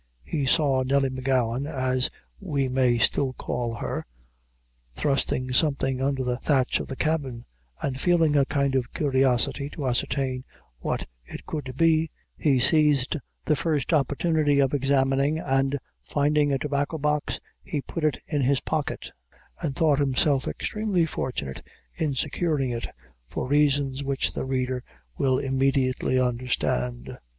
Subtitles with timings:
[0.23, 2.09] He saw Nelly M'Gowan, as
[2.39, 4.03] we may still call her,
[4.95, 7.45] thrusting something under the thatch of the cabin,
[7.83, 10.43] and feeling a kind of curiosity to ascertain
[10.79, 16.97] what it could be, he seized the first opportunity of examining, and finding a tobacco
[16.97, 19.11] box, he put it in his pocket,
[19.61, 21.61] and thought himself extremely fortunate
[21.93, 22.87] in securing it,
[23.29, 24.83] for reasons which the reader
[25.19, 27.19] will immediately understand.